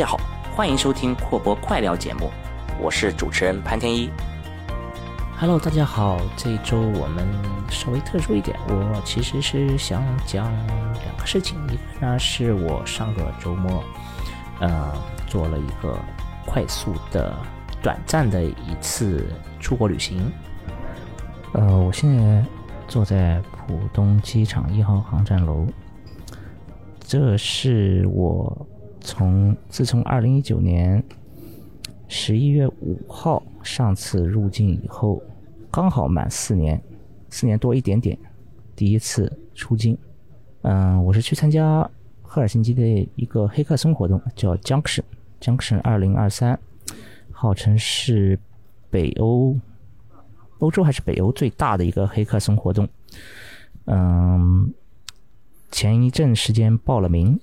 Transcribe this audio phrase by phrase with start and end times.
[0.00, 0.18] 家好，
[0.56, 2.30] 欢迎收听阔播快聊节目，
[2.80, 4.08] 我是主持人潘天一。
[5.38, 7.28] Hello，大家好，这一周我们
[7.68, 10.50] 稍微特殊一点，我其实是想讲
[11.04, 13.84] 两个事情，一个呢是我上个周末，
[14.60, 14.90] 呃，
[15.26, 15.98] 做了一个
[16.46, 17.36] 快速的、
[17.82, 19.28] 短暂的一次
[19.60, 20.32] 出国旅行。
[21.52, 22.42] 呃，我现在
[22.88, 25.66] 坐在浦东机场一号航站楼，
[27.00, 28.66] 这是我
[29.00, 31.02] 从自从二零一九年
[32.08, 35.22] 十一月五号上次入境以后，
[35.70, 36.80] 刚好满四年，
[37.28, 38.18] 四年多一点点，
[38.76, 39.96] 第一次出境。
[40.62, 41.88] 嗯，我是去参加
[42.22, 45.02] 赫尔辛基的一个黑客松活动，叫 Junction
[45.40, 46.58] Junction 二零二三，
[47.30, 48.38] 号称是
[48.90, 49.58] 北欧。
[50.58, 52.86] 欧洲还是北欧最大的一个黑客松活动，
[53.86, 54.70] 嗯，
[55.70, 57.40] 前一阵时间报了名，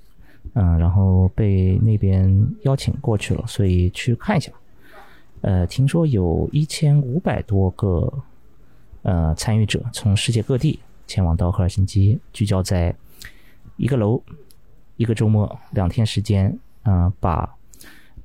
[0.54, 4.52] 嗯，然后被那边邀请过去了，所以去看一下。
[5.42, 8.12] 呃，听说有一千五百多个
[9.04, 12.96] 呃参与者从世界各地前往到赫尔辛基，聚焦在
[13.76, 14.22] 一个楼，
[14.96, 17.56] 一个周末两天时间，嗯，把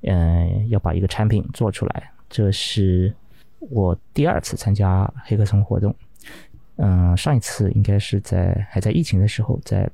[0.02, 3.14] 嗯要把一个产品做出来，这是。
[3.70, 5.94] 我第二次参加黑客松活动，
[6.78, 9.88] 嗯，上一次应该是在还在疫情的时候，在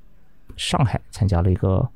[0.57, 1.87] 上海参加了一个，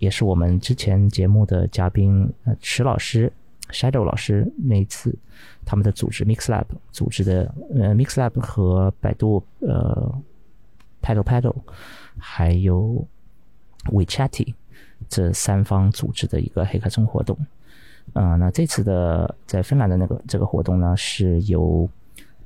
[0.00, 3.32] 也是我们之前节目的嘉宾呃池老师、
[3.70, 5.16] Shadow 老师那一次
[5.64, 10.12] 他们的组织 MixLab 组织的，呃，MixLab 和百度呃
[11.00, 11.56] Paddle Paddle
[12.18, 13.06] 还有
[13.84, 14.54] WeChatty
[15.08, 17.38] 这三方组织的一个黑客松活动。
[18.14, 21.88] 啊，那这次的在芬兰的那个这个活动呢，是由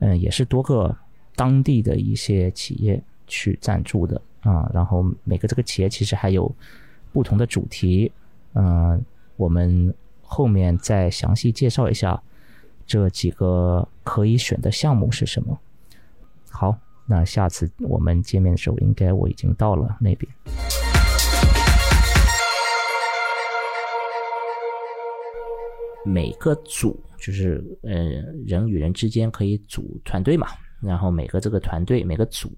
[0.00, 0.94] 嗯，也是多个
[1.36, 4.68] 当地的一些企业去赞助的啊。
[4.74, 6.52] 然后每个这个企业其实还有
[7.15, 8.11] 不同的主题，
[8.55, 9.01] 嗯，
[9.36, 12.20] 我们后面再详细介绍一下
[12.85, 15.57] 这几个可以选的项目是什么。
[16.51, 16.77] 好，
[17.07, 20.29] 那下次我们见面的时候，应该我已经到了那边。
[26.05, 27.92] 每个组就是呃
[28.45, 30.48] 人与人之间可以组团队嘛，
[30.84, 32.52] 然后每个这个团队每个组，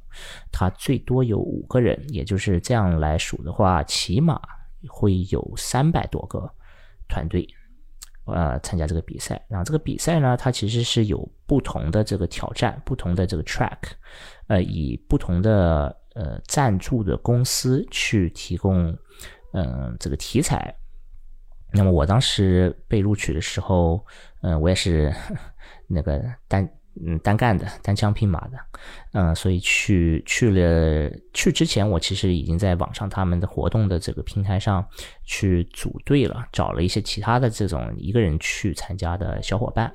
[0.50, 4.40] 它最多有五个人，也就是这样来数的话，起码
[4.88, 6.50] 会有三百多个
[7.08, 7.46] 团队，
[8.24, 9.40] 呃参加这个比赛。
[9.48, 13.78] 然后这个比赛呢，它其实是有不同的这个挑战，不同的这个 track，
[14.48, 18.96] 呃以不同的呃赞助的公司去提供
[19.52, 20.74] 嗯这个题材。
[21.72, 24.04] 那么我当时被录取的时候，
[24.40, 25.12] 嗯，我也是
[25.88, 26.66] 那个单
[27.04, 28.58] 嗯单干的单枪匹马的，
[29.12, 34.86] 嗯，所以去去了去之前，我其实已经在网上他们的活动的这个平台上
[35.24, 39.92] 去组队了，找了一些其他的这种一个人去参加的小伙伴，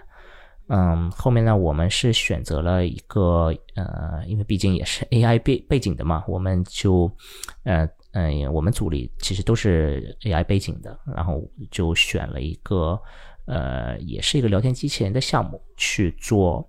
[0.67, 7.11] 嗯，后面呢，我们是选择了一个呃，因为毕竟也是 AI 背背景的嘛，我们就
[7.63, 7.87] 呃。
[8.13, 11.41] 嗯，我们组里其实都是 AI 背景的，然后
[11.71, 13.01] 就选了一个，
[13.51, 16.65] 呃，也是一个聊天机器人的项目去做。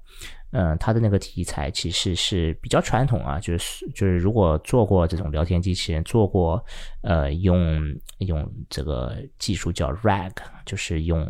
[0.54, 6.62] 嗯，它的那个题材其实是比较传统啊，就是就是如果做过这种聊天机器人，做过
[7.03, 7.81] 呃用
[8.19, 10.32] 用这个技术叫 RAG，
[10.66, 11.26] 就是用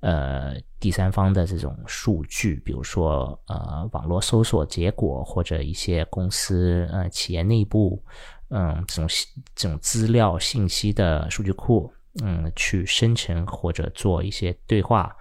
[0.00, 8.02] 呃第三方的这种数据，比如说呃网络搜索结果或者一些公司呃企业内部。
[8.48, 9.08] 嗯，这种
[9.56, 15.14] 这种资料信息的数据库，嗯，去生成或者做一些对话，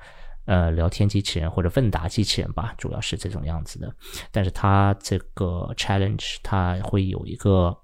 [0.46, 3.94] 呃，聊天机器人或者问答机器人吧，主要是这种样子的。
[4.32, 7.76] 但是它这个 challenge 它会有一个，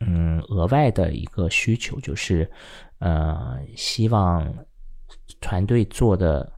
[0.00, 2.50] 嗯，额外的一个需求，就是
[2.98, 4.54] 呃，希望
[5.40, 6.52] 团队做的，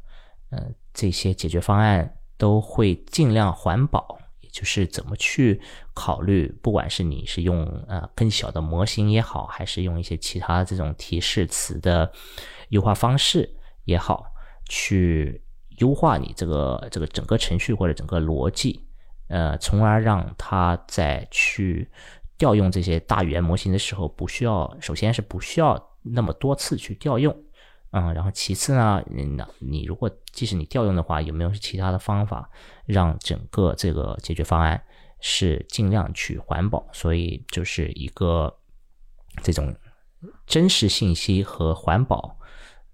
[0.51, 4.19] 呃，这些解决方案都会尽量环保。
[4.55, 5.61] 就是怎么去
[5.95, 12.09] 考虑，不管是你是用呃更小的模型也好，还是用一些其他这种提示词的
[12.69, 13.53] 优化方式
[13.85, 14.25] 也好，
[14.69, 15.43] 去
[15.79, 18.87] 优化你这个这个整个程序或者整个逻辑，
[19.27, 21.91] 呃，从而让它在去
[22.39, 27.37] 调用这些大语言模型的时候，不需要，首先是不需要那么多次去调用。
[27.97, 29.01] 嗯，然后其次呢，
[29.37, 32.51] 那你如果即使你调用的话，有没有其他的方法
[32.87, 34.83] 让整个这个解决方案
[35.21, 36.85] 是尽量去环保？
[36.93, 38.53] 所以就是一个
[39.45, 39.73] 这种
[40.45, 42.37] 真实信息和环保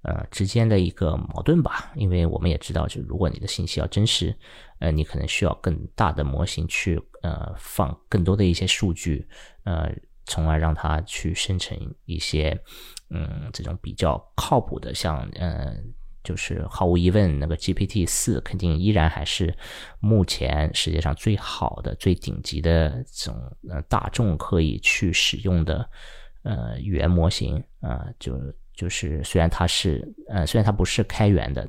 [0.02, 1.90] 呃之间的一个矛盾吧。
[1.94, 4.36] 因为我们也知道，就如果你的信息要真实，
[4.80, 9.26] 呃，你可能需要更大的模型去呃放更多的一些数据，
[9.64, 9.90] 呃，
[10.26, 11.74] 从而让它去生成
[12.04, 12.62] 一些
[13.10, 15.92] 嗯这种比较靠谱的，像嗯
[16.22, 19.54] 就是毫无疑问那个 GPT 四肯定依然还是
[20.00, 25.88] 目前世界上最好的、最顶级的这种呃大众可以去使用的
[26.42, 28.38] 呃语言模型啊，就
[28.74, 31.68] 就是虽然它是呃虽然它不是开源的，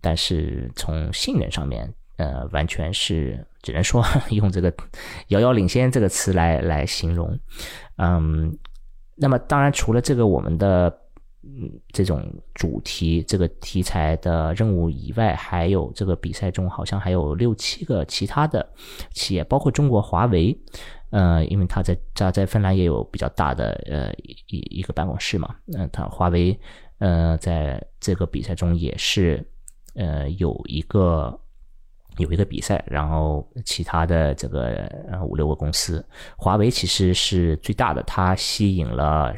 [0.00, 1.92] 但是从性能上面。
[2.18, 4.74] 呃，完全是只能说 用这个
[5.30, 7.38] “遥遥领先”这个词来来形容。
[7.98, 8.58] 嗯，
[9.18, 10.88] 那么当然除了这个我们的
[11.42, 12.22] 嗯这种
[12.54, 18.66] 主题这个题材的任务以外，还有这个比赛中好像还有六七个其他的
[19.12, 20.56] 企业，包括中国华为。
[21.10, 24.12] 呃，因为他在他在芬兰也有比较大的呃
[24.48, 25.56] 一一个办公室嘛。
[25.76, 26.58] 嗯，他华为
[26.98, 29.44] 呃在这个比赛中也是
[29.94, 31.38] 呃有一个。
[32.18, 34.90] 有一个比赛，然后其他的这个
[35.26, 36.04] 五六个公司，
[36.36, 39.34] 华为其实是最大的，它吸引了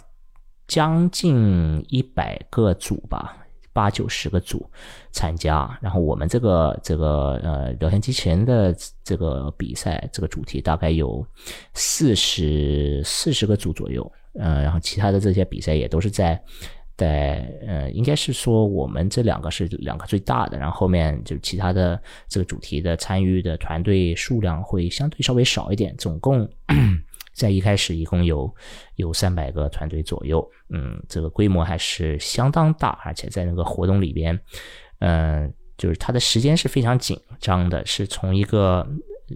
[0.67, 3.37] 将近一百个组吧，
[3.73, 4.69] 八九十个组
[5.13, 5.79] 参加。
[5.81, 8.75] 然后我们这个这个呃聊天机器人的
[9.05, 11.27] 这个比赛，这个主题大概有
[11.75, 16.43] 四十四十个组左右，呃，然后其他的这些比赛也都是在。
[17.01, 21.99] 在呃，应该是说我们这两个是两个最大的，然后后面就其他的
[22.29, 26.47] 这个主题的参与的团队数量会相对稍微少一点，总共
[27.33, 28.55] 在一开始一共有
[28.97, 34.39] 有三百个团队左右，嗯，这个规模还是相当大，而且在那个活动里边，
[34.99, 38.87] 嗯，就是它的时间是非常紧张的，是从一个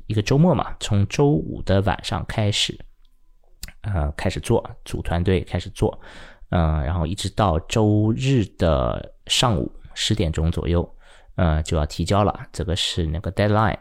[0.06, 2.78] 一个周末嘛，从周五的晚上开始，
[3.80, 5.98] 呃，开始做组团队开始做。
[6.50, 10.88] 嗯，然后一直到周日的上午十点钟左右，
[11.36, 12.46] 嗯，就要提交了。
[12.52, 13.78] 这个是那个 deadline。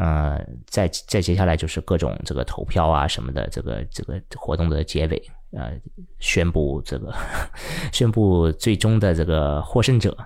[0.00, 5.20] 嗯，再再接下来就是各种这个投票啊什么的，这个这个活动的结尾，
[5.50, 5.72] 呃，
[6.20, 7.12] 宣布这个
[7.92, 10.16] 宣布最终的这个获胜者。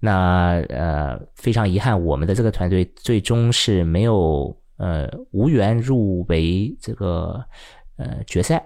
[0.00, 7.42] 那呃，非常遗憾，我们的这个团队最终是没有呃无缘入围这个
[7.96, 8.62] 呃决赛。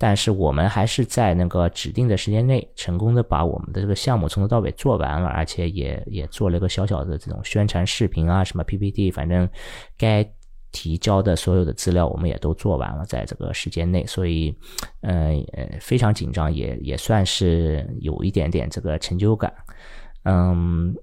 [0.00, 9.48] 但是我们还是在那个指定的时间内，成功的把我们的这个项目从头到尾做完了，而且也也做了一个小小的这种宣传视频啊，什么 PPT，反正
[9.96, 10.24] 该
[10.70, 14.56] 提交的所有的资料我们也都做完了，在这个时间内，所以，
[15.00, 19.52] 呃呃，非常紧张，也也算是有一点点这个成就感。
[20.22, 20.94] 嗯，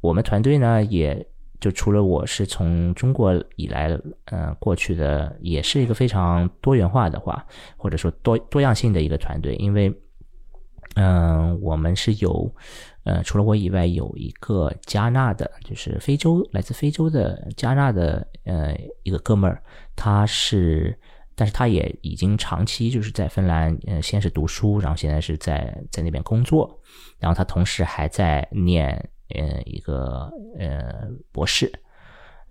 [0.00, 1.26] 我们团队呢也。
[1.64, 7.42] 就除了我是从中国以来，嗯，过去的也是一个非常多元化的话，
[7.78, 9.90] 或者说多多样性的一个团队，因为，
[10.96, 12.54] 嗯，我们是有，
[13.04, 19.62] 呃，除了我以外，有一个加纳的，就是非洲来自非洲的加纳的，呃，一个哥们儿，
[19.96, 20.94] 他是，
[21.34, 26.78] 但是他也已经长期就是在芬兰，嗯，先是读书，然后现在是在在那边工作，
[27.18, 29.08] 然后他同时还在念。
[29.30, 31.72] 呃，一个呃博士，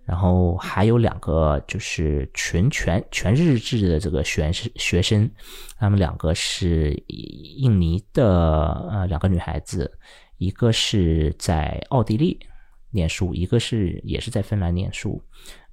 [0.04, 5.30] 然后还有两个就是全全全日制的这个学生学生，
[5.78, 9.90] 他们两个是印尼的呃两个女孩子，
[10.38, 12.38] 一个是在奥地利
[12.90, 15.22] 念书，一个是也是在芬兰念书，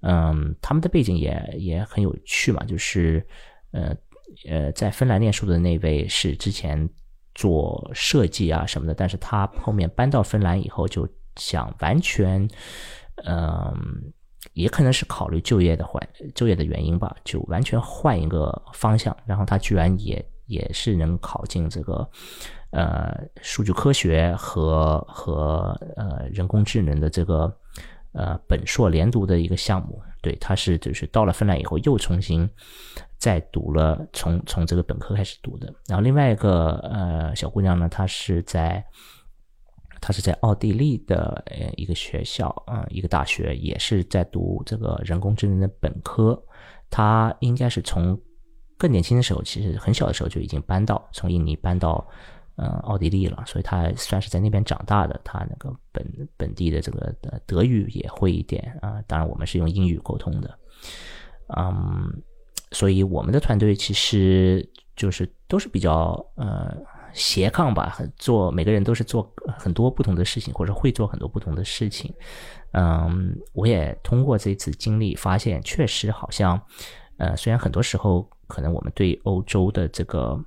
[0.01, 3.25] 嗯，他们的背景也也很有趣嘛，就是
[3.72, 3.96] 呃
[4.48, 6.88] 呃在芬兰念书的那位是之前。
[7.33, 11.07] 做设计啊什么的，但是他后面搬到芬兰以后，就
[11.38, 12.47] 想完全，
[13.25, 13.73] 嗯，
[14.53, 16.01] 也可能是考虑就业的换
[16.35, 19.15] 就业的原因吧，就完全换一个方向。
[19.25, 22.09] 然后他居然也也是能考进这个，
[22.71, 27.55] 呃，数据科学和和呃人工智能的这个
[28.11, 30.01] 呃本硕连读的一个项目。
[30.21, 32.47] 对，他是就是到了芬兰以后又重新。
[33.21, 35.71] 再读了，从从这个本科开始读的。
[35.87, 38.83] 然后另外一个呃小姑娘呢，她是在
[40.01, 46.43] 她是在奥地利的呃一个学校啊，一个大学，也是在读这个人工智能的本科。
[46.89, 48.19] 她应该是从
[48.75, 52.03] 更年轻的时候，其实很小的时候就已经搬到从印尼搬到
[52.55, 55.21] 呃奥地利了，所以她算是在那边长大的。
[55.23, 56.03] 她那个本
[56.37, 60.57] 本地的这个德语也会一点啊，当然我们是用英语沟通的，
[61.55, 62.23] 嗯。
[62.71, 66.75] 所以我们的团队其实就是都是比较呃
[67.13, 72.13] 斜杠吧，很做每个人都是做很多不同的事情，或者会做很多不同的事情。
[72.71, 76.59] 嗯，我也通过这次经历发现，确实好像
[77.17, 80.39] 呃，虽然很多时候可能我们对欧洲的这个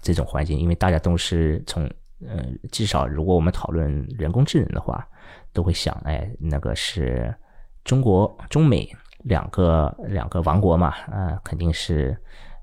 [0.00, 1.84] 这种环境，因为大家都是从
[2.26, 5.06] 呃，至少如果我们讨论人工智能的话，
[5.52, 7.32] 都会想，哎，那个是
[7.84, 8.92] 中国中美。
[9.24, 12.16] 两个两个王国嘛，啊，肯定是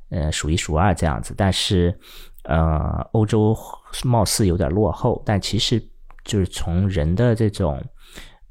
[0.10, 1.34] 呃数一数二这样子。
[1.38, 1.98] 但是
[2.44, 3.58] 呃，欧洲
[4.04, 5.80] 貌似有点落后，但其实
[6.24, 7.82] 就是从人的这种。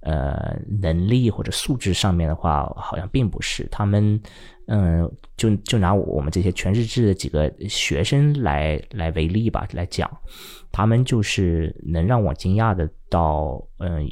[0.00, 4.18] 呃，能力或者素质上面的话，好像并不是他们。
[4.68, 10.08] 嗯，就就拿我们这些全日制的几个学生来来为例吧，来讲，
[10.70, 14.06] 他们就是能让我惊讶的到，嗯，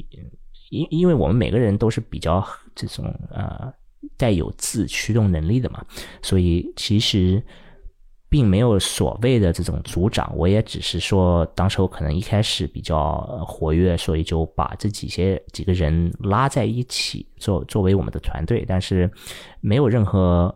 [0.69, 3.73] 因因为我们每个人都是比较这种呃
[4.17, 5.85] 带有自驱动能力的嘛，
[6.21, 7.41] 所以其实。
[8.29, 19.09] 并没有所谓的这种组长，我也只是说，当时我可能一开始比较活跃，所以就把这几些几个人拉在一起作作为我们的团队，但是
[19.61, 20.53] 没有任何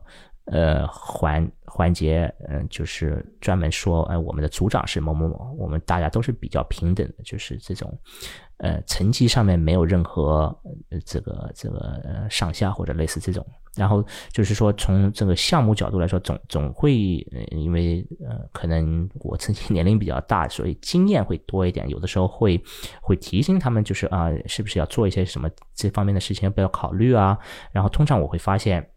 [0.48, 1.50] 呃环
[1.82, 7.92] 环节，嗯，就是专门说，哎，我们的组长是某某某，我们大家都是比较平等的，就是这种。
[8.58, 10.56] 呃，层级上面没有任何
[11.04, 13.44] 这个这个呃上下或者类似这种，
[13.76, 16.94] 然后就是说从这个项目角度来说，总总会
[17.50, 22.64] 因为呃可能我自己年龄比较大，所以经验会多一点，有的时候会
[23.02, 27.36] 会提醒他们，就是啊，是不是要做一些什么这方面的事情，要不要考虑啊？
[27.72, 28.88] 然后通常我会发现，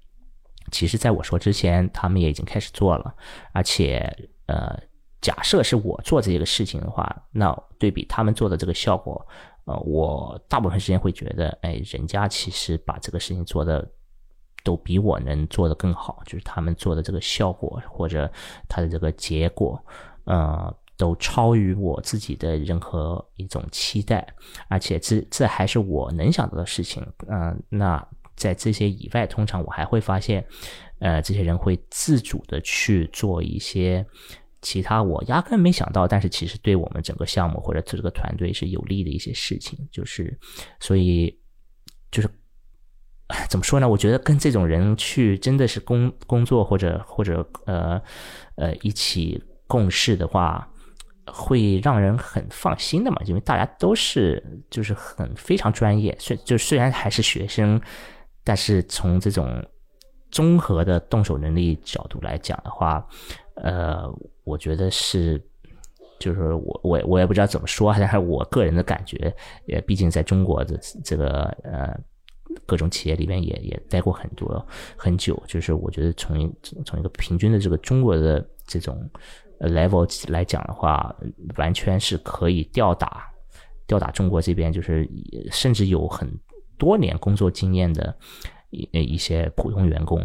[0.75, 3.15] 其实在我说之前，他们也已经开始做了，
[3.53, 4.13] 而且
[4.47, 4.77] 呃，
[5.21, 9.25] 假设是我做这个事情的话，那对比他们做的这个效果。
[9.67, 13.89] 呃，我大部分时间会觉得，哎，人家其实把这个事情做的
[14.65, 18.29] 都比我能做的更好，就是他们做的这个效果或者
[18.69, 19.81] 他的这个结果，
[20.25, 24.27] 呃，都超于我自己的任何一种期待，
[24.69, 27.07] 而且这这还是我能想到的事情。
[27.29, 30.45] 嗯，那在这些以外，通常我还会发现，
[30.99, 34.05] 呃，这些人会自主的去做一些。
[34.67, 40.35] 其他我压根没想到，但是其实对我们整个项目或者这个团队是有利的一些事情，就是
[40.81, 41.39] 所以
[42.11, 42.31] 就是
[43.51, 43.87] 怎么说呢？
[43.87, 48.01] 我觉得跟这种人去真的是工工作或者或者呃
[48.57, 50.67] 呃一起共事的话，
[51.27, 57.79] 会让人很放心的嘛，因为大家都是就是很非常专业，虽就虽然还是学生，
[58.45, 59.65] 但是从这种
[60.31, 63.05] 综合的动手能力角度来讲的话，
[63.55, 64.05] 呃。
[64.47, 65.43] 我觉得是，
[66.19, 69.35] 就是我我我也不知道怎么说，但是我个人的感觉，
[69.65, 71.99] 也毕竟在中国的这个呃
[72.67, 74.63] 各种企业里面也也待过很多
[74.99, 79.11] 很久，就是我觉得从从一个平均的这个中国的这种
[79.61, 81.17] level 来讲的话，
[81.57, 83.27] 完全是可以吊打
[83.87, 85.09] 吊打中国这边，就是
[85.51, 86.31] 甚至有很
[86.79, 88.17] 多年工作经验的
[88.71, 90.21] 一一些普通员工，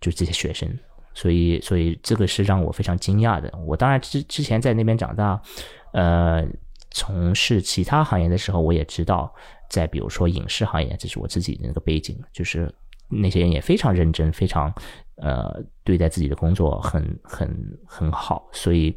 [0.00, 0.68] 就这些学生。
[1.14, 3.52] 所以，所以这个是让我非常惊讶的。
[3.66, 5.38] 我当然之之前在那边长大，
[5.92, 6.42] 呃，
[6.90, 9.30] 从事其他行业的时候，我也知道，
[9.68, 12.74] 在比如说影视行业，这是我自己的那个背景，就是
[13.10, 14.72] 那些人也非常认真，非常
[15.16, 18.48] 呃对待自己的工作很很很好。
[18.50, 18.96] 所以，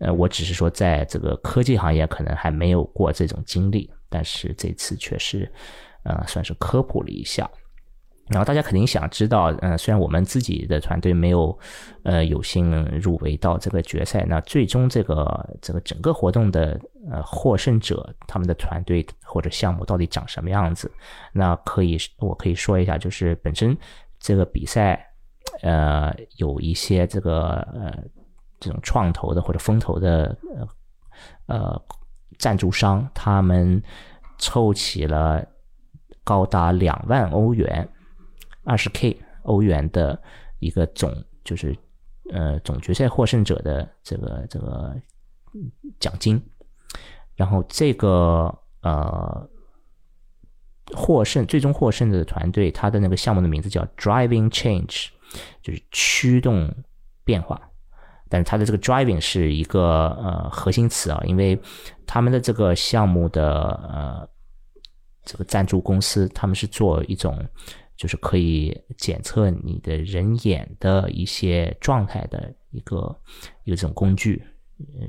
[0.00, 5.48] 呃，我只是说在这个科技行业可能还没有过这种经历，但是这次确实，
[6.04, 7.48] 呃，算是科普了一下。
[8.28, 11.58] 然后大家肯定想知道，嗯，虽然我们自己的团队没有，
[12.04, 16.80] 呃，有幸入围到这个决赛，那最终这个这个整个活动的
[17.10, 20.90] 呃获胜者，他们的团队或者项目到底长什么样子？
[21.32, 23.76] 那可以，我可以说一下，就是本身
[24.18, 25.04] 这个比赛，
[25.62, 27.92] 呃，有一些这个呃
[28.60, 31.82] 这种创投的或者风投的呃呃
[32.38, 33.82] 赞助商，他们
[34.38, 35.44] 凑齐了
[36.24, 37.88] 高达两万欧元。
[38.64, 40.22] 二十 K 欧元的
[40.60, 41.12] 一个总
[41.42, 41.76] 就是
[42.30, 44.94] 呃总决赛获胜者的这个这个
[45.98, 46.40] 奖金，
[47.34, 49.48] 然后这个呃
[50.94, 55.08] 获胜最终获胜的团队，他的那个项目的名字叫 Driving Change，
[55.60, 56.72] 就是驱动
[57.24, 57.60] 变化，
[58.28, 61.60] 但是他的这个 Driving 是一个呃核心词啊，因为
[62.06, 64.28] 他们的这个项目的呃
[65.24, 67.38] 这个赞助公司，他们是做一种。
[67.94, 73.16] 就是可以检测你的人眼的一些状态的一个
[73.62, 74.42] 一个这种工具，
[74.78, 75.08] 嗯，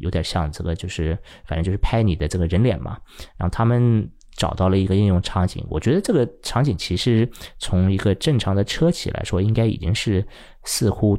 [0.00, 2.98] 有点像这个，就是反正就是拍你的这个人脸嘛。
[3.36, 10.26] 然后他们找到了一个应用场景，我觉得这个场景其实从一个正常的车企来说，应该已经是
[10.64, 11.16] 似乎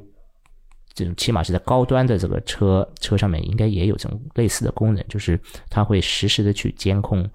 [0.93, 7.29] 这种起码是在高端的这个车车上面应该也有这种类似的功能，就是它会实时的去监控。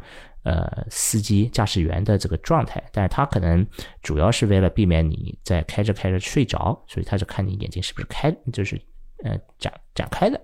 [0.44, 3.66] 呃，司机驾驶员的这个状态，但是他可能
[4.02, 8.80] 主要是为了避免你在开着开着睡着，所以他是看你眼睛是不是开，就是
[9.24, 10.40] 呃展展开的。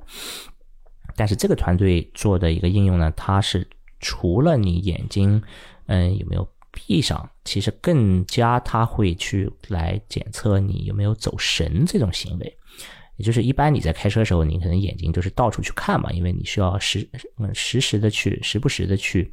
[1.16, 5.42] 但是这个团队做的一个应用呢，它是除了你眼睛
[5.86, 12.56] 嗯有没有闭上，其实更加他会去来检测你有没有走神这种行为。
[13.20, 19.30] 也就是一般你在开车的时候，你可能眼睛都是到处去看嘛，因为你需要时嗯实时的去时不时的去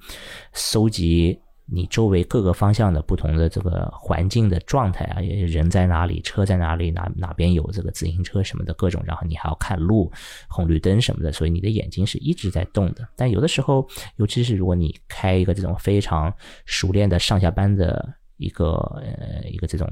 [0.52, 1.40] 搜集。
[1.70, 10.12] 你周围各个方向的不同的这个环境的状态啊，人在哪里，车在哪里，哪哪边有这个自行车什么的各种，然后你还要看路、
[10.50, 13.08] 红绿灯什么的，所以你的眼睛是一直在动的。
[13.18, 16.34] 但有的时候，尤其是如果你开一个这种非常
[16.66, 19.90] 熟练的上下班的一个呃一个这种。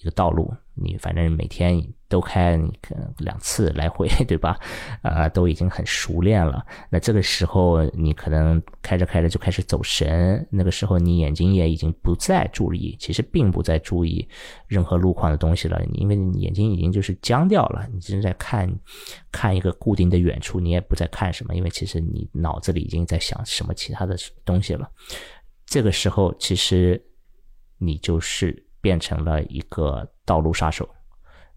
[0.00, 1.78] 一个道路，你反正每天
[2.08, 4.58] 都开，可两次来回， 对吧？
[5.02, 6.64] 啊，都已经很熟练了。
[6.88, 14.26] 那这个时候，你可能开着开着就开始走神，那个时候你眼睛也已经不再注意，其实并不再注意
[14.66, 18.74] 任何路况的东西了，因为你眼睛已经就是僵掉了，你只是在看，
[19.30, 24.16] 看一个固定的远处，你也不再看什么，因为其实你脑子里已经在想什么其他的
[24.46, 24.90] 东西了。
[25.66, 27.04] 这个时候，其实
[27.76, 28.66] 你就是。
[28.80, 30.88] 变成了一个道路杀手，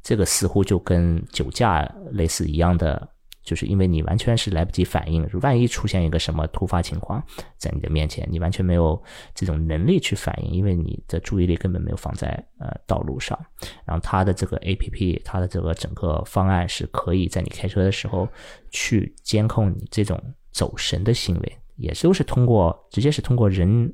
[0.01, 3.07] 这个似乎就跟酒驾类似一样的，
[3.43, 7.23] 就是因为你完全是来不及反应，万一出现一个什么突发情况
[7.57, 9.01] 在你的面前，你完全没有
[9.33, 12.27] 这种能力去反应，因为你的注意力根本没有放在
[12.59, 13.37] 呃道路上。
[13.85, 18.27] 然后它的这个 A P P，它的这个整个方案是可以在你开车的时候
[18.71, 23.93] 去监控你这种走神的行为，也都是通过直接是通过人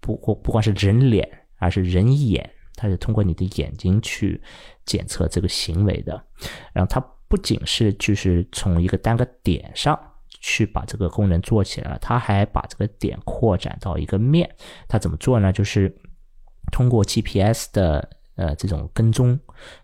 [0.00, 2.48] 不不不光是人脸，而是人眼。
[2.76, 4.40] 它是通过你的眼睛去
[4.84, 6.22] 检测这个行为的，
[6.72, 9.98] 然后它不仅是就是从一个单个点上
[10.40, 14.48] 去把这个功能做起来了，它还把这个点扩展到一个面。
[14.86, 15.52] 它怎么做呢？
[15.52, 15.92] 就是
[16.70, 19.40] 通过 GPS 的呃这种跟踪，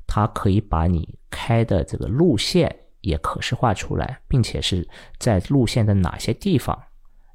[0.07, 4.87] 它可以把你开的这个路线也可视化出来，并且是
[5.19, 6.81] 在路线的哪些地方，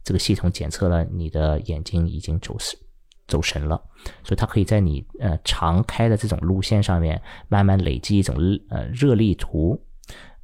[0.04, 2.78] 这个系统检测了你的眼睛已经走失。
[3.28, 3.82] 走神了，
[4.24, 8.36] 所以它可以在你呃常开的这种路线上面慢慢累积一种
[8.70, 9.80] 呃热力图，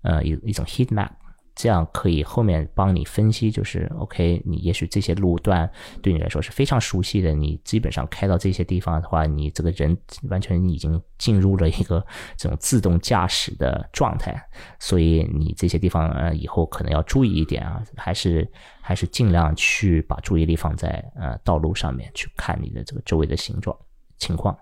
[0.01, 1.09] 呃一一种 heat map。
[1.55, 5.69] 这样可以后面帮你分析，就是 OK，你也许这些路段
[6.01, 9.95] 对你来说是非常熟悉的，你基本上开到这些地方的话，你这个人
[10.29, 12.03] 完全已经进入了一个
[12.35, 14.35] 这种自动驾驶的状态，
[14.79, 18.49] 所以你这些地方呃以后可能要注意一点啊，还是
[18.81, 23.77] 还是尽量去把注意力放在呃道路上面去看你的这个周围的形状
[24.17, 24.57] 情况，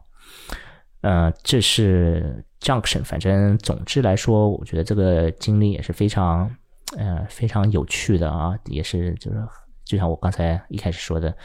[1.00, 6.54] 呃，这是 Junction，反正总之来说，我觉得这个经历也是非常。
[6.98, 9.48] 呃，非常有趣的啊，也是就是，
[9.86, 11.36] 就像我刚才一开始说的，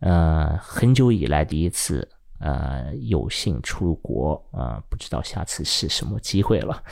[0.00, 2.06] 呃，很久以来第一次，
[2.40, 6.82] 呃，有幸出国，呃，不知道下次是什么机会了。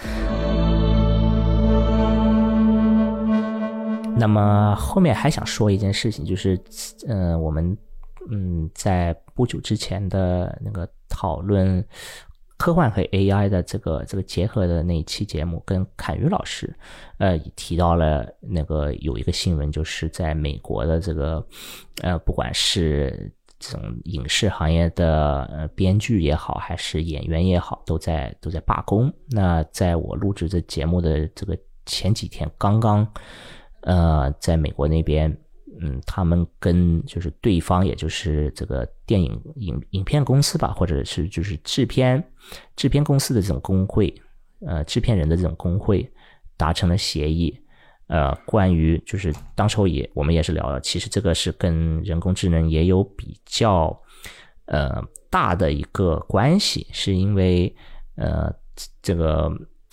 [4.16, 6.58] 那么后面还想说一件事情，就是，
[7.06, 7.76] 嗯，我们
[8.30, 11.84] 嗯在不久之前的那个讨论。
[12.56, 16.74] 科幻和 AI 的这个这个结合的那一期节目，跟侃宇老师，
[17.18, 21.44] 呃，提到了那个有一个新闻，就是在美国的这个，
[22.02, 29.12] 呃，不管是这种影视行业的呃编剧也好，还是演员也好，都在都在罢工。
[29.30, 33.06] 那在我录制这节目的这个前几天，刚刚，
[33.80, 35.36] 呃，在美国那边。
[35.80, 42.22] 嗯，他们跟就是对方，也就是这个电影影影片公司吧，或者是就是制片
[42.76, 44.14] 制片公司的这种工会，
[44.60, 46.10] 呃，制片人的这种工会
[46.56, 47.58] 达成了协议。
[48.06, 53.98] 呃，关于就是当时候也我们也是聊了，其实这个是跟人工智能也有比较
[54.66, 57.74] 呃大的一个关系，是因为
[58.16, 58.54] 呃
[59.02, 59.50] 这个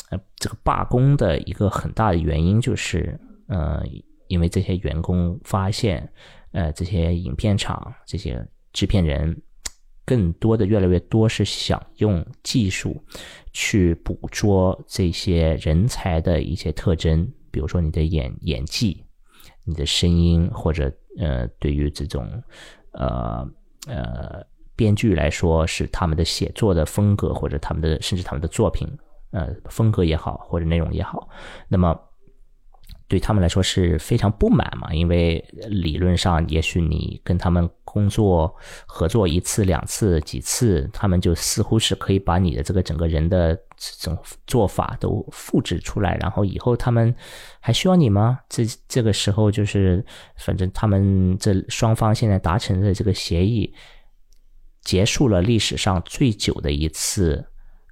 [0.10, 3.84] 呃这个罢工的一个很大的原因就是呃。
[4.32, 6.10] 因为这些员工发现，
[6.54, 8.42] 呃，这些影片厂、这些
[8.72, 9.42] 制片人，
[10.06, 13.04] 更多的越来越多是想用技术
[13.52, 19.04] 去捕捉这些人才的一些特征，比如说你的演演技、
[19.66, 20.90] 你的声音，或者
[21.20, 22.26] 呃，对于这种
[22.94, 23.46] 呃
[23.88, 24.42] 呃
[24.78, 28.88] 编剧来说，是他们的写作的风格，或者他们的甚至他们的作品
[29.32, 31.28] 呃风格也好，或者内容也好，
[31.68, 32.00] 那么。
[33.12, 38.56] 对他们来说是非常不满嘛，因为理论上，也许你跟他们工作
[38.88, 47.14] 合作一次、两次、几次，他们就似乎是可以把你的这个整个人的这种做法都复制出来，然后以后他们
[47.60, 48.40] 还需要你吗？
[48.48, 50.02] 这这个时候就是，
[50.38, 53.74] 反正他们这双方现在达成的这个协议，
[54.84, 57.46] 结束了历史上最久的一次，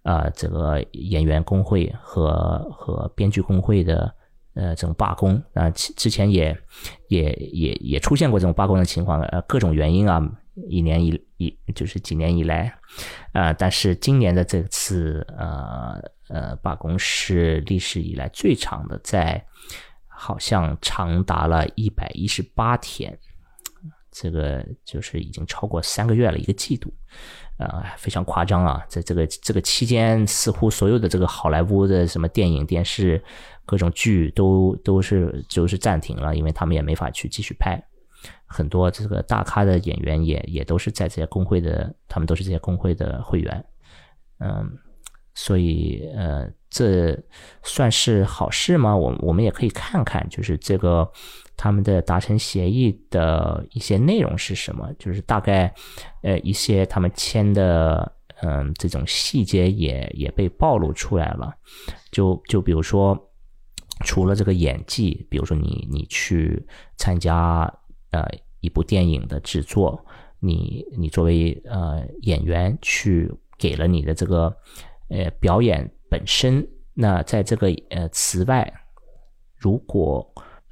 [0.04, 4.16] 呃，这个演员工会和和编剧工会的。
[4.60, 6.54] 呃，这种罢工啊，之之前也
[7.08, 10.22] 也也也出现过这种罢工的情况，呃，各种原因啊，
[10.68, 12.78] 一年一一就是几年以来，
[13.32, 19.42] 啊，但是今年的这次呃呃罢工是历史以来最长的，在
[20.08, 23.18] 好像长达了一百一十八天，
[24.12, 26.92] 这个就是已经超过三个月了一个季度，
[27.60, 28.84] 呃，非常夸张啊！
[28.90, 33.24] 在这个这个期间，似乎所有的这个好莱坞的什么电影、电视。
[33.70, 37.80] 各种剧都都是就是暂停了，因为他们也没法去继续拍。
[38.48, 43.64] 很多这个大咖的演员也也都是在这些工会的，他们都是这些工会的会员。
[44.40, 44.76] 嗯，
[45.36, 47.16] 所以呃，这
[47.62, 48.98] 算是好事吗？
[48.98, 51.08] 我我们也可以看看，就是这个
[51.56, 55.72] 他们的达成协议的一些内容是什么，就是大概
[56.24, 61.54] 呃一些他们签的嗯这种细节也也被暴露出来了。
[62.10, 63.16] 就就比如说。
[64.06, 67.62] 除了这个演技，比如说你你去参加
[68.12, 68.26] 呃
[68.62, 70.06] 一部电影的制作，
[70.40, 74.56] 你你作为呃演员去给了你的这个
[75.10, 78.74] 呃表演本身，那在这个呃此外，
[79.58, 80.26] 如果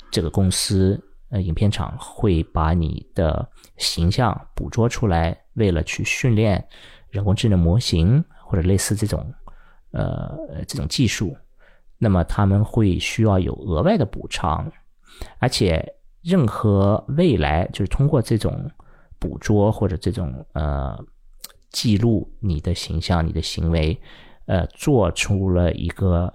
[0.10, 0.98] 这个公司
[1.30, 6.66] 呃影片厂会把你的形象捕捉出来，为了去训练
[7.10, 9.34] 人工智能模型或者类似这种
[9.92, 11.36] 呃这种技术。
[12.00, 14.72] 那么他们会需要有额外的补偿，
[15.40, 15.84] 而且
[16.22, 18.70] 任何未来就是通过这种
[19.18, 20.98] 捕捉或者这种呃
[21.72, 24.00] 记录你的形象、你的行为，
[24.46, 26.32] 呃，做出了一个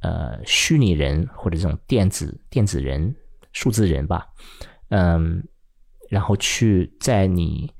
[0.00, 3.14] 呃虚拟人或者这种电子电子人、
[3.52, 4.26] 数字人吧，
[4.90, 5.42] 嗯，
[6.10, 7.72] 然后去在你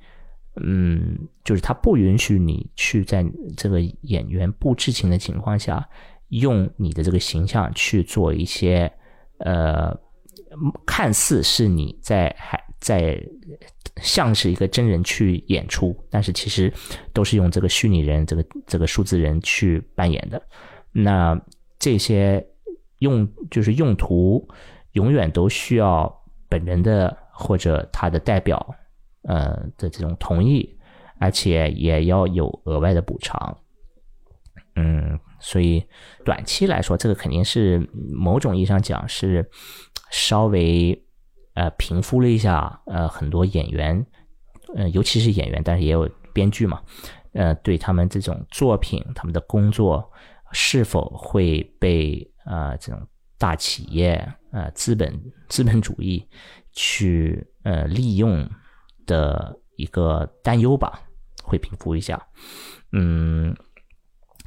[0.56, 3.24] 嗯，就是他不允许你去在
[3.56, 5.86] 这个演员不知情的情况下。
[6.30, 8.90] 用你的这个形象去做一些，
[9.38, 9.96] 呃，
[10.86, 13.20] 看似是你在还在
[13.96, 16.72] 像是一个真人去演出，但是其实
[17.12, 20.40] 都是用这个虚拟人、这个这个数字人去扮演的。
[20.92, 21.40] 那
[21.78, 22.46] 这些
[23.00, 24.48] 用就是用途，
[24.92, 26.12] 永远都需要
[26.48, 28.74] 本人的或者他的代表，
[29.22, 30.78] 呃的这种同意，
[31.18, 33.58] 而且也要有额外的补偿。
[34.76, 35.18] 嗯。
[35.40, 35.82] 所以，
[36.24, 37.78] 短期来说，这个肯定是
[38.12, 39.48] 某种意义上讲是
[40.10, 41.04] 稍微
[41.54, 44.06] 呃平复了一下呃很多演员，
[44.76, 46.82] 呃尤其是演员，但是也有编剧嘛，
[47.32, 50.10] 呃对他们这种作品、他们的工作
[50.52, 53.00] 是否会被啊这种
[53.38, 54.14] 大企业
[54.52, 56.28] 啊资本资本主义
[56.72, 58.48] 去呃利用
[59.06, 61.00] 的一个担忧吧，
[61.42, 62.20] 会平复一下，
[62.92, 63.56] 嗯。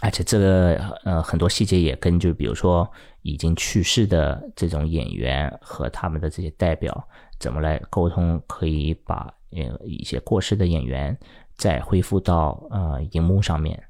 [0.03, 2.85] 而且这个呃很多细节也跟就比如说
[3.21, 7.07] 已经去世的这种演员和他们的这些代表
[7.39, 11.17] 怎么来沟通，可以把呃一些过世的演员
[11.55, 13.81] 再恢复到呃荧幕上面，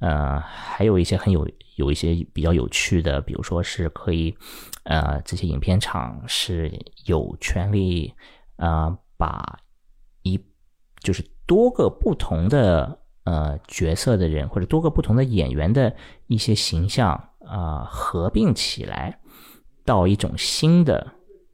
[0.00, 4.36] 呃还有一些很有有一些比较有趣的，比如说是可以
[4.84, 6.70] 呃这些影片厂是
[7.06, 8.12] 有权利
[8.56, 9.58] 啊把
[10.22, 10.38] 一
[11.00, 13.00] 就是多个不同的。
[13.26, 15.94] 呃，角色的人或者多个不同的演员的
[16.28, 17.12] 一些形象
[17.44, 19.18] 啊，合并起来
[19.84, 21.06] 到一种新的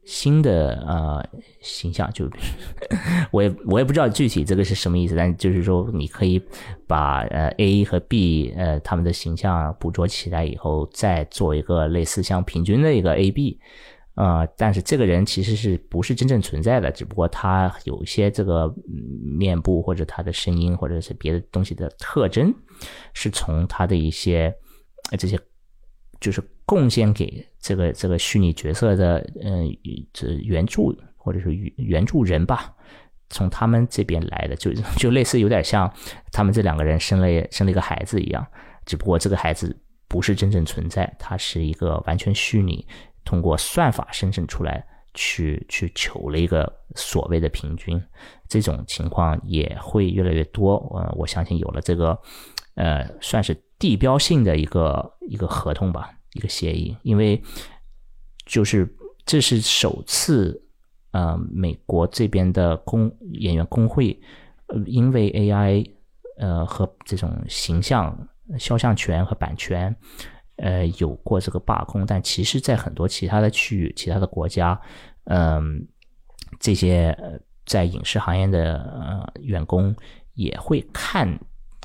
[0.05, 1.25] 新的呃
[1.61, 2.29] 形象，就
[3.31, 6.41] 我也我也不知道具体这个是什么意思，但就是说你可以
[6.85, 13.59] 把呃 A 和 B 呃他们的形象捕捉起来以后，再做一个类似像平均的一个 A B。
[14.15, 16.91] 啊，但是这个人其实是不是真正存在的？
[16.91, 18.71] 只不过他有一些这个
[19.35, 22.53] 面部或者他的声音或者是别的东西的特征，
[23.15, 24.53] 是从他的一些
[25.17, 25.39] 这些
[26.19, 29.67] 就是贡献给这个这个虚拟角色的嗯
[30.13, 30.83] 这原著
[31.17, 32.71] 或者是原原著人吧，
[33.31, 35.91] 从他们这边来的，就就类似有点像
[36.31, 38.45] 他们这两个人生了生了一个孩子一样，
[38.85, 39.75] 只不过这个孩子
[40.07, 42.85] 不是真正存在，他是一个完全虚拟。
[43.23, 48.01] 通过算法生成出来，去去求了一个所谓的平均，
[48.47, 50.75] 这种情况也会越来越多。
[50.95, 52.19] 呃，我相信有了这个，
[52.75, 56.95] 呃，算是地标性的一个一个合同吧，一个协议。
[57.03, 57.41] 因为
[58.45, 58.91] 就是
[59.25, 60.63] 这是首次，
[61.11, 64.19] 呃，美国这边的工演员工会，
[64.67, 65.89] 呃，因为 AI，
[66.37, 69.95] 呃，和这种形象肖像权和版权。
[70.57, 74.79] 呃，有过这个罢工，但其实，在很多其他的区域、其他的国家，
[75.25, 75.87] 嗯，
[76.59, 77.17] 这些
[77.65, 79.95] 在影视行业的呃员工
[80.35, 81.27] 也会看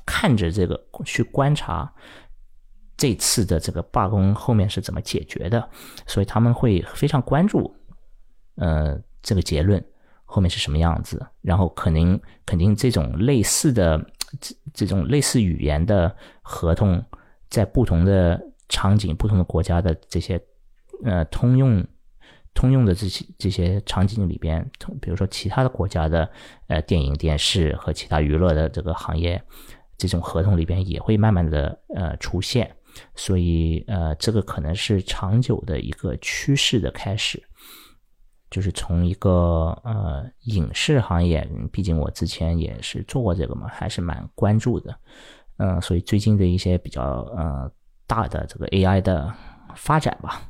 [0.05, 1.91] 看着这个去观察
[2.97, 5.69] 这次的这个罢工后面是怎么解决的，
[6.07, 7.75] 所以他们会非常关注，
[8.57, 9.83] 呃，这个结论
[10.25, 13.99] 后面是什么样子，然后肯定肯定这种类似的
[14.41, 17.03] 这这种类似语言的合同，
[17.49, 20.41] 在不同的场景、不同的国家的这些
[21.05, 21.87] 呃通用
[22.55, 24.69] 通用的这些这些场景里边，
[25.01, 26.29] 比如说其他的国家的
[26.67, 29.41] 呃电影、电视和其他娱乐的这个行业，
[29.97, 32.75] 这种合同里边也会慢慢的呃出现，
[33.15, 37.43] 所以呃这个可能是长久的一个趋势的开始。
[38.51, 44.99] 就是从一个呃影视行业，毕竟我之前也是做过这个嘛，还是蛮关注的，
[45.59, 47.03] 嗯，所以最近的一些比较
[47.37, 47.71] 呃
[48.09, 49.33] 大的这个 AI 的
[49.77, 50.43] 发展吧，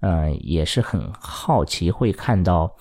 [0.00, 2.74] 嗯，也是很好奇会看到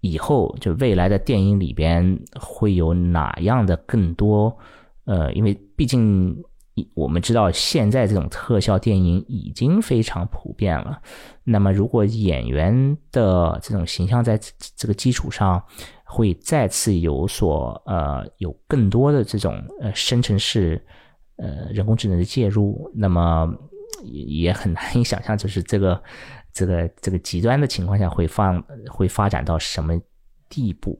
[0.00, 4.56] 以后就未来的电影里边会有哪样的更多，
[5.04, 6.42] 呃，因为毕竟。
[6.94, 10.98] 我们知道，现在这种特效电影已经非常普遍了。
[11.44, 14.40] 那么，如果演员的这种形象在
[14.76, 15.62] 这个基础上
[16.04, 20.82] 会再次有所呃有更多的这种呃生成式
[21.40, 23.52] 呃人工智能的介入，那么
[24.04, 26.02] 也很难以想象，就是这个
[26.52, 29.98] 这个这个极端的情况下会放会发展到什么
[30.48, 30.98] 地步。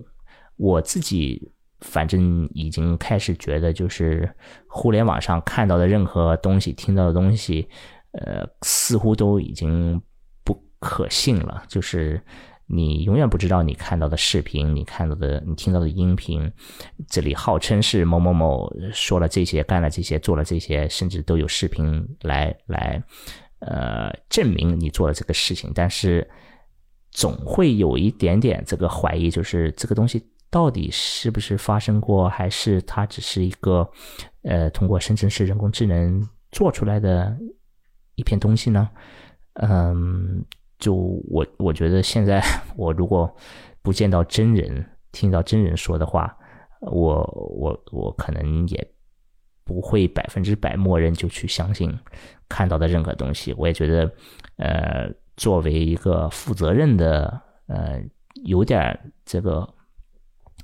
[0.57, 1.53] 我自己。
[1.83, 4.31] 反正已经开始觉得，就是
[4.69, 7.67] 互联网上看到的任何东西、听到的东西，
[8.13, 9.99] 呃，似乎都已经
[10.45, 11.65] 不可信了。
[11.69, 12.23] 就是
[12.73, 16.51] 你永远不知道你看到的视频、你看到的、你听到的音频，
[17.09, 23.03] 这里号称是某某某说了这些、干了这些、做了这些，甚至都有视频来来
[23.59, 26.29] 呃证明你做了这个事情，但是
[27.11, 30.25] 总会有一点点这个怀疑，就是这个东西。
[30.53, 33.89] 到底是不是发生过，还是它只是一个，
[34.43, 37.39] 呃，通过生成式人工智能做出来的
[38.17, 38.91] 一片东西呢？
[39.55, 40.45] 嗯，
[40.81, 40.95] 就
[41.29, 42.43] 我我觉得现在
[42.77, 43.33] 我如果
[43.83, 46.37] 不见到真人，听到真人说的话，
[46.81, 47.23] 我
[47.57, 48.93] 我我可能也
[49.65, 51.97] 不会百分之百默认就去相信
[52.49, 53.55] 看到的任何东西。
[53.57, 54.11] 我也觉得，
[54.57, 58.03] 呃，作为一个负责任的，呃，
[58.45, 59.69] 有点这个。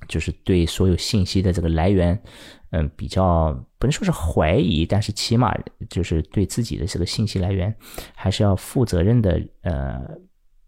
[0.09, 2.21] 就是对所有信息的这个来源，
[2.71, 5.57] 嗯，比较不能说是怀疑，但是起码
[5.89, 7.75] 就是对自己的这个信息来源
[8.15, 9.41] 还是要负责任的。
[9.63, 10.01] 呃，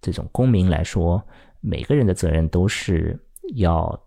[0.01, 1.23] 这种公民来说，
[1.61, 3.19] 每个人的责任都是
[3.57, 4.01] 要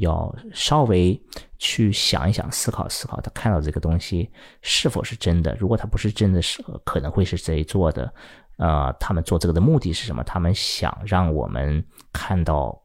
[0.00, 1.20] 要稍微
[1.58, 4.30] 去想一想、思考思考，他看到这个东西
[4.62, 5.54] 是否是真的。
[5.60, 8.12] 如果他不是真的，是可能会是谁做的？
[8.56, 10.24] 呃，他们做这个的目的是什么？
[10.24, 12.82] 他们想让我们看到。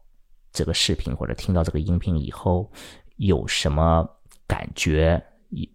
[0.52, 2.70] 这个视频或者听到这个音频以后
[3.16, 4.08] 有什么
[4.46, 5.22] 感觉？
[5.50, 5.66] 有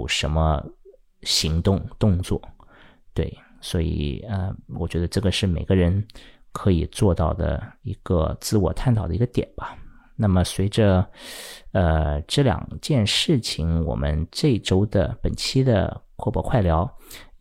[0.00, 0.62] 有什么
[1.22, 2.40] 行动动作？
[3.14, 6.06] 对，所以呃，我觉得这个是每个人
[6.52, 9.76] 可以做到的一个自我探讨的一个点吧。
[10.16, 11.04] 那么随着
[11.72, 16.88] 呃这两件事情，我们这周的本期的阔博快聊。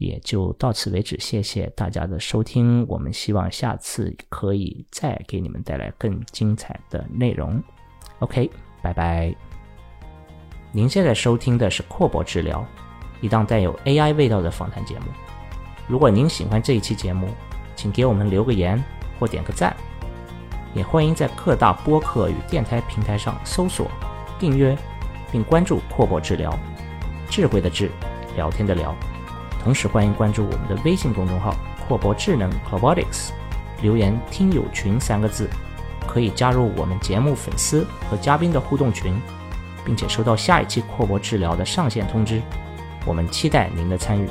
[0.03, 2.85] 也就到此为止，谢谢大家的收听。
[2.87, 7.61] 我们希望下次可以再给你们带来更精彩的内容。
[8.19, 8.49] OK，
[8.81, 9.33] 拜拜。
[10.71, 12.65] 您现在收听的是阔博治疗，
[13.21, 15.05] 一档带有 AI 味道的访谈节目。
[15.87, 17.27] 如果您喜欢这一期节目，
[17.75, 18.81] 请给我们留个言
[19.19, 19.75] 或点个赞。
[20.73, 23.87] 也欢迎在各大播客与电台平台上搜索、
[24.39, 24.75] 订阅
[25.31, 26.57] 并关注阔博治疗。
[27.29, 27.91] 智慧的智，
[28.35, 29.12] 聊天的聊。
[29.63, 31.55] 同时欢迎关注我们的微信公众号
[31.87, 33.29] “阔博智能 Robotics”，
[33.81, 35.49] 留言“听友群”三个字，
[36.05, 39.15] 可以加入我们节目粉丝和嘉宾的互动群，
[39.85, 42.41] 并且收到下一期阔博治疗的上线通知。
[43.05, 44.27] 我们期待您的参与。